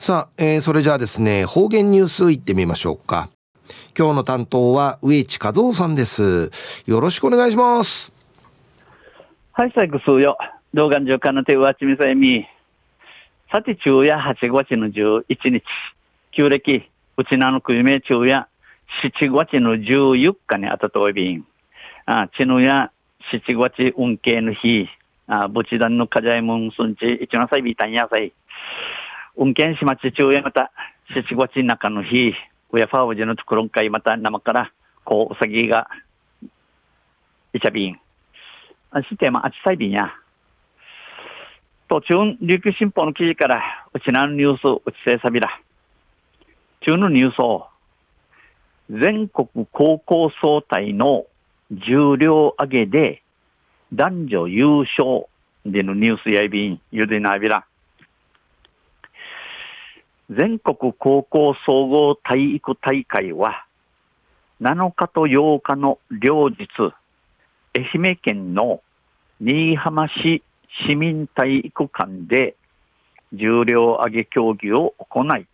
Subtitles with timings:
[0.00, 3.28] さあ、えー、それじゃあですね、方言ニュースいってみましょうか。
[3.94, 6.50] 今日の担当は植地和夫さんです。
[6.86, 8.10] よろしくお願いします。
[9.52, 10.38] はい、最後数よ。
[10.72, 12.46] 動画の上かなてわちみさえみ。
[13.52, 15.62] さて、昼夜8月の11日。
[16.32, 18.48] 旧暦、うちなのくゆめ昼夜
[19.02, 21.44] 7月の14日にあたといびん。
[22.06, 22.90] あ、ちのや
[23.30, 24.88] 7月運慶の日。
[25.26, 28.32] あ、ぶちだんのかじゃいもんすんち、一のさいびたんやさい。
[29.40, 30.70] 運慶しまち昼夜また、
[31.16, 32.34] 7月中の日。
[32.72, 34.70] ウヤファーウジのところんかいまた生から、
[35.02, 35.88] こう、うさぎが、
[37.54, 37.98] いちゃびん。
[38.90, 40.12] あしてまああちさいびんや。
[41.88, 43.62] と、中、琉球新報の記事から、
[43.94, 45.48] うちなのニュース、うちせさびら。
[46.82, 47.66] 中のニュースを、
[48.90, 51.24] 全国高校総体の
[51.70, 53.22] 重量上げで、
[53.94, 54.66] 男女優
[54.98, 55.24] 勝
[55.64, 57.64] でのニュースやいびん、ゆでなびら。
[60.30, 63.66] 全国高校総合体育大会は、
[64.60, 66.68] 7日と8日の両日、
[67.74, 68.80] 愛媛県の
[69.40, 70.44] 新居浜市
[70.86, 72.54] 市民体育館で
[73.32, 75.48] 重量挙げ競技を行い、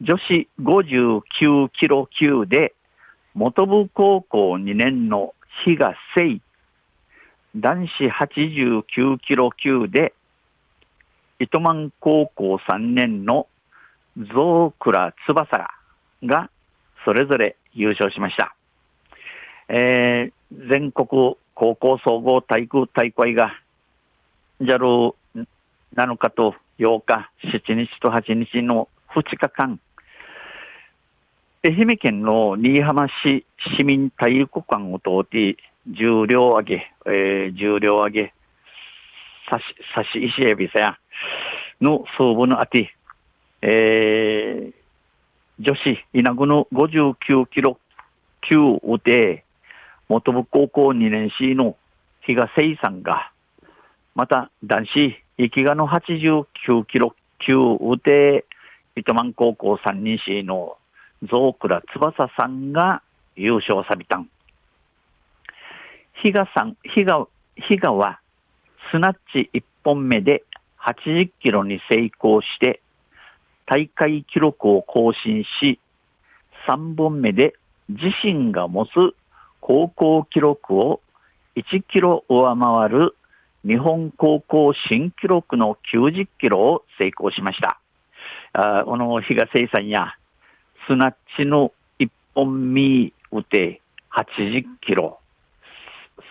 [0.00, 2.74] 女子59キロ級で
[3.34, 6.40] 元部高校2年の比嘉誠
[7.56, 10.14] 男子89キロ級で
[11.40, 13.48] 糸満高校3年の
[14.16, 15.70] 増倉翼
[16.24, 16.50] が
[17.04, 18.54] それぞれ優勝しました。
[19.68, 23.52] えー、全国高校総合体育大会が
[24.60, 29.80] JAL7 日と8日、7日と8日の2日間、
[31.64, 33.46] 愛媛県の新居浜市
[33.76, 38.34] 市民体育館を通って、重量上げ、えー、重量上げ、
[39.50, 40.98] 差し、差し石エビさや、
[41.80, 42.94] の総部のあて、
[43.62, 44.72] えー、
[45.60, 47.78] 女子稲子の59キロ
[48.40, 48.56] 級
[49.04, 49.44] で、
[50.08, 51.76] 元部高校2年生の
[52.22, 53.30] 比嘉誠さんが、
[54.14, 57.56] また男子、生賀の89キロ級
[58.04, 58.44] で、
[58.96, 60.76] 糸満高校3年生の
[61.22, 63.00] 増倉翼さんが
[63.36, 64.28] 優勝さびたん。
[66.14, 68.18] 比嘉さん、比嘉、比嘉は、
[68.90, 70.42] スナッチ1本目で
[70.80, 72.80] 80キロに成功して、
[73.66, 75.78] 大会記録を更新し、
[76.68, 77.54] 3本目で
[77.88, 78.90] 自身が持つ
[79.60, 81.00] 高校記録を
[81.56, 83.14] 1キロ上回る
[83.64, 87.78] 日本高校新記録の90キロを成功しました。
[88.54, 90.16] あこの比嘉生さんや、
[90.88, 93.80] スナッチの1本目打て
[94.12, 95.20] 80キロ、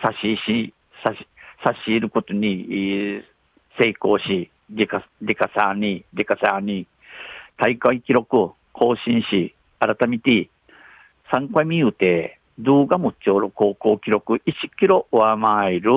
[0.04, 1.28] 差しし、差し、
[1.64, 3.24] 差し入ることに
[3.80, 6.88] 成功し、デカ、デカサーに、デカサーに、
[7.62, 10.50] 大会記録更新し、改めて、
[11.32, 14.42] 3回見うて、動画もちょうど高校記録1
[14.80, 15.92] キロ上回る、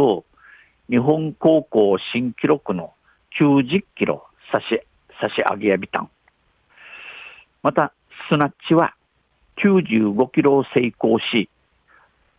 [0.91, 2.93] 日本高校新記録の
[3.41, 4.83] 90キロ差し、
[5.19, 6.11] 差し上げやびたん。
[7.63, 7.95] また、
[8.29, 8.95] スナッチは
[9.65, 11.49] 95キロを成功し、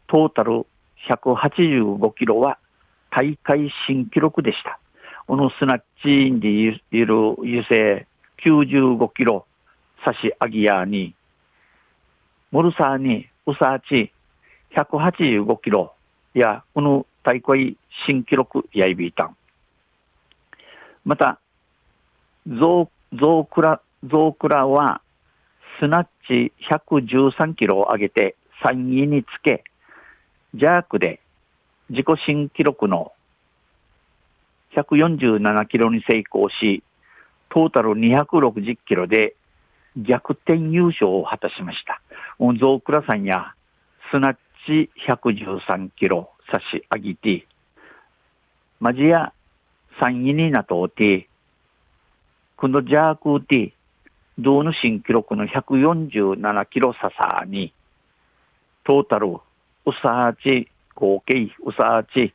[0.05, 0.67] トータル
[1.09, 2.59] 185キロは
[3.09, 4.79] 大会新記録でした。
[5.25, 8.05] このスナッチでいる優勢
[8.45, 9.47] 95キロ
[10.05, 11.15] 差し上げやに、
[12.51, 14.13] モルサーにウサーチ
[14.75, 15.93] 185キロ
[16.35, 19.35] や、この大会新記録やいびいたん。
[21.03, 21.39] また、
[22.47, 25.01] ゾウ、ゾウクラ、ゾウクラは、
[25.79, 29.63] スナッチ113キロを上げて3位につけ、
[30.53, 31.19] ジャークで
[31.89, 33.11] 自己新記録の
[34.75, 36.83] 147キロに成功し、
[37.49, 39.35] トータル260キロで
[39.97, 42.01] 逆転優勝を果たしました。
[42.59, 43.53] ゾウクラさんや
[44.11, 47.47] スナッチ113キロ差し上げて、
[48.79, 49.33] マジや
[50.01, 51.27] 3位になとうて、
[52.57, 53.73] このジャークで、
[54.37, 57.73] 銅の新記録の147キロささに、
[58.83, 59.39] トータル、ウ
[60.01, 62.33] サーチ、合計、ウサーチ、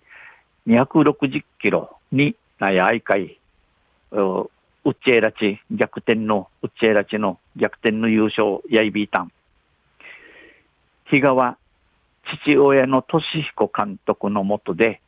[0.67, 3.39] 260キロになやいかい、
[4.85, 9.33] ウッチェラチ、逆転の、ウッチェラチの逆転の優勝、ヤイビータン。
[11.05, 11.59] 比嘉は、
[12.45, 15.01] 父親の俊彦監督のもとで、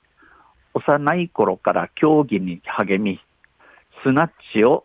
[0.75, 3.21] 幼い頃から競技に励み、
[4.03, 4.85] スナッチを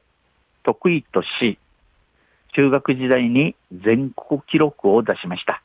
[0.64, 1.58] 得意とし、
[2.54, 5.62] 中学時代に全国記録を出しました。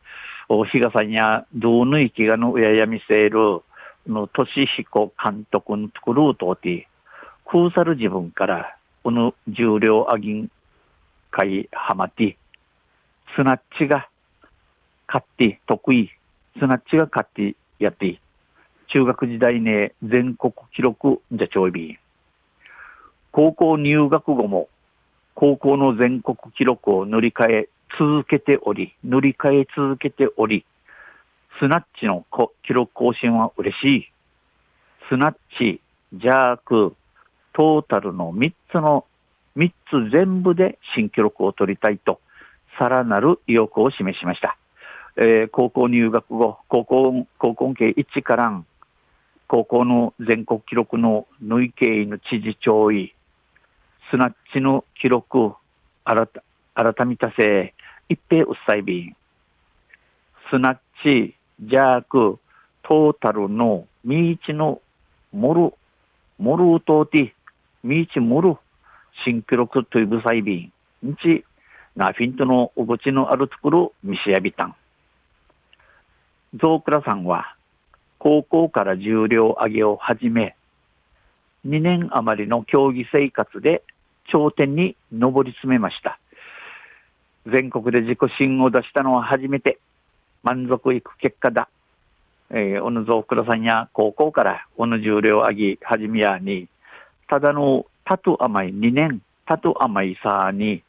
[0.48, 3.62] 比嘉さんや、道の生きがの親ややみせる、
[4.06, 6.88] の、俊彦監督の作るとて、
[7.46, 10.50] 空さる自分から、この重量上げん、
[11.32, 12.36] 回ハマティ、
[13.34, 14.08] スナッチが
[15.08, 16.10] 勝って得意、
[16.58, 18.20] スナッチが勝ってやって、
[18.86, 21.98] 中学時代ね、全国記録じゃちょいび
[23.32, 24.68] 高校入学後も、
[25.34, 27.68] 高校の全国記録を塗り替え
[27.98, 30.64] 続けており、塗り替え続けており、
[31.58, 32.24] スナッチの
[32.62, 34.12] 記録更新は嬉しい。
[35.08, 35.80] スナッチ、
[36.12, 36.94] ジャーク、
[37.52, 39.04] トータルの3つの、
[39.56, 42.20] 3つ全部で新記録を取りたいと、
[42.78, 44.56] さらなる意欲を示しました。
[45.16, 48.66] えー、高校入学後、高校、高校系1からん、
[49.46, 53.14] 高校の全国記録の縫い系の知事長位、
[54.10, 55.52] スナッチの記録、
[56.04, 57.74] 改めたせ、
[58.08, 59.16] 一平うっさいびん、
[60.50, 62.38] スナッチ、ジャーク、
[62.82, 64.80] トータルのミーチの
[65.32, 65.74] モル、
[66.38, 68.56] モルウトーティ、ミーチモル、
[69.24, 70.70] 新記録というブサイビ
[71.02, 71.44] ン、んち、
[71.96, 74.74] ナフィントのおごちのあるところ、ミシアビタン。
[76.54, 77.56] ゾウクラさんは、
[78.18, 80.54] 高校から重量上げを始め、
[81.66, 83.82] 2年余りの競技生活で
[84.28, 86.18] 頂点に上り詰めました。
[87.46, 89.78] 全国で自己新を出したのは初めて、
[90.42, 91.68] 満足いく結果だ。
[92.50, 96.68] えー、小野蔵倉さんや高校から小野重量上げ始めやに、
[97.32, 100.82] ただのたと甘い2年、たと甘いさに、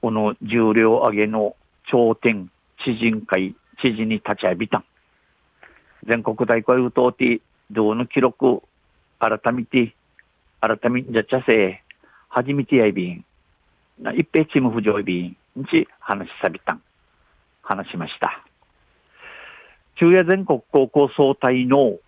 [0.00, 1.56] この重量上げの
[1.88, 2.48] 頂点、
[2.84, 4.84] 知人会、知事に立ち会いびた。
[6.06, 7.40] 全国大会うとうて、
[7.72, 8.62] 道の記録、
[9.18, 9.96] 改めて、
[10.60, 11.82] 改めじゃちゃせ、
[12.28, 13.24] 初めてやいびん。
[13.98, 15.36] な一平チーム不条びん。
[15.56, 16.82] にち話しさびたん。
[17.62, 18.44] 話しました。
[19.96, 21.98] 中夜全国高校総体の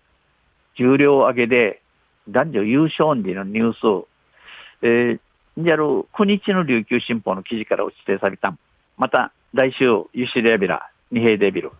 [0.77, 1.81] 重量上げで
[2.29, 4.07] 男女優勝でのニュース、
[4.81, 5.19] えー、
[5.57, 5.83] じゃる
[6.13, 8.59] 9日の琉球新報の記事から落ちてさびたん。
[8.97, 11.71] また来週、ユシレビラ、二平デビル。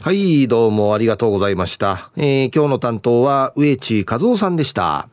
[0.00, 2.10] はい、どうもありがとうございました。
[2.16, 5.08] えー、今日の担当は植地和夫さんでした。